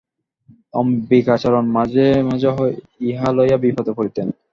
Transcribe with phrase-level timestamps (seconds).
[0.73, 2.49] অম্বিকাচরণ মাঝে মাঝে
[3.01, 4.27] ইহা লইয়া বিপদে পড়িতেন।